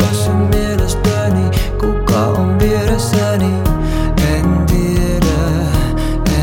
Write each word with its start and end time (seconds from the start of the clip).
tässä 0.00 0.30
mielestäni? 0.30 1.50
Kuka 1.80 2.26
on 2.26 2.58
vieressäni? 2.58 3.54
En 4.34 4.66
tiedä, 4.66 5.50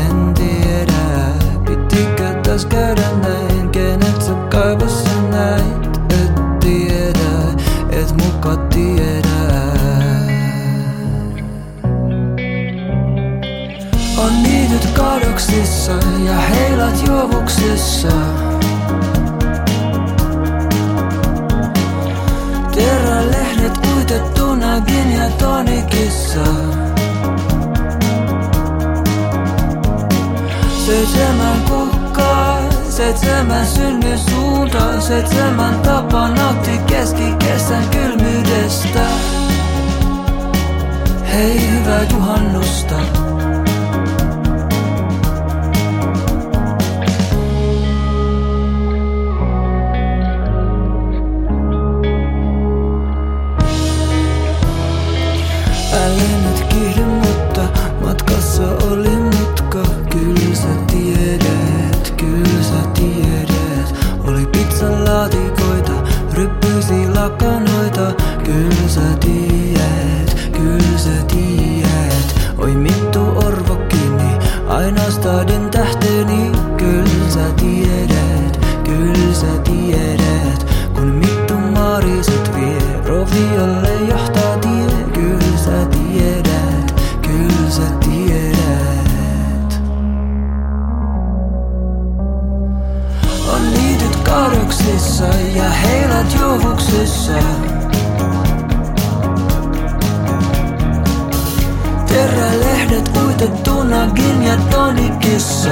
en 0.00 0.34
tiedä. 0.34 1.32
Pitikö 1.66 2.34
taas 2.42 2.66
käydä 2.66 3.10
näin? 3.22 3.70
Kenet 3.70 4.22
sä 4.22 4.34
kaivas 4.50 5.04
sä 5.04 5.22
näit? 5.30 6.00
Et 6.10 6.60
tiedä, 6.60 7.30
et 7.90 8.14
muka 8.22 8.56
tiedä. 8.56 9.28
On 14.18 14.42
niityt 14.42 14.90
kadoksissa 14.96 15.92
ja 16.24 16.34
heilat 16.34 17.06
juovuksissa. 17.06 18.47
Seitsemän 30.98 31.62
kukkaa, 31.62 32.58
seitsemän 32.90 33.66
synny 33.66 34.18
suuntaan, 34.18 35.02
seitsemän 35.02 35.80
tapa 35.80 36.28
nautti 36.28 36.78
keskikesän 36.86 37.88
kylmyydestä. 37.88 39.06
Hei 41.32 41.70
hyvää 41.70 42.02
juhannusta. 42.12 42.94
Ryppysi 67.28 67.48
lakanoita. 67.48 68.14
Kyllä 68.44 68.88
sä 68.88 69.00
tiedät, 69.20 70.50
kyllä 70.52 70.98
sä 70.98 71.24
tiedät. 71.28 72.54
Oi 72.58 72.74
mittu 72.74 73.20
orvokkini, 73.20 74.38
aina 74.68 75.10
stadin 75.10 75.70
tähteni. 75.70 76.52
Kyllä 76.76 77.30
sä 77.30 77.52
tiedät, 77.56 78.58
kyllä 78.84 79.34
sä 79.34 79.58
tiedät. 79.64 80.66
Kun 80.94 81.06
mittu 81.06 81.54
maariset 81.54 82.50
vie, 82.56 83.02
roviolle 83.06 83.92
johtaa 84.08 84.17
kadoksissa 94.68 95.24
ja 95.54 95.70
heilat 95.70 96.34
juovuksissa. 96.40 97.32
Terälehdet 102.06 103.10
uitettuna 103.26 104.06
gin 104.14 104.42
ja 104.42 104.56
tonikissa. 104.56 105.70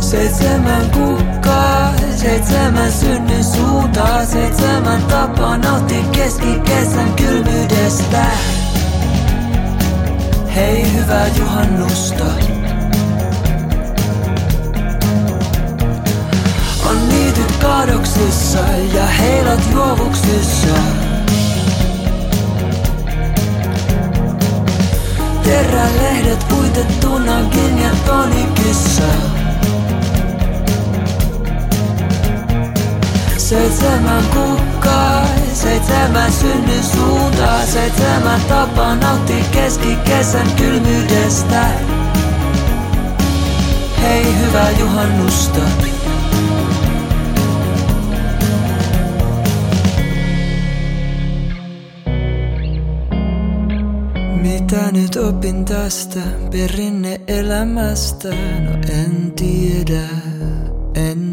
Seitsemän 0.00 0.90
kukkaa, 0.90 1.94
seitsemän 2.16 2.92
synnin 2.92 3.44
suuntaa, 3.44 4.24
seitsemän 4.24 5.02
tapa 5.02 5.56
nautti 5.56 6.04
keskikesän 6.12 7.12
kylmyydestä. 7.16 8.26
Hei 10.54 10.92
hyvää 10.92 11.26
juhannusta. 11.38 12.24
Niityt 17.86 18.04
kaadoksissa 18.04 18.58
ja 18.94 19.06
heilat 19.06 19.60
juovuksissa. 19.72 20.76
Terälehdet 25.42 26.48
puitettuna 26.48 27.40
ja 27.82 27.90
tonikissa. 28.06 29.02
Seitsemän 33.36 34.24
kukkaa, 34.24 35.26
seitsemän 35.52 36.32
synny 36.32 36.82
suuntaa, 36.82 37.66
seitsemän 37.66 38.40
tapa 38.40 38.94
nautti 38.94 39.44
keskikesän 39.52 40.46
kylmyydestä. 40.56 41.66
Hei 44.02 44.38
hyvää 44.38 44.70
juhannusta. 44.70 45.60
pitänyt 54.74 55.16
opin 55.16 55.64
tästä 55.64 56.20
perinne 56.50 57.20
elämästä? 57.28 58.28
No 58.64 58.72
en 58.88 59.32
tiedä, 59.32 60.08
en 60.94 61.23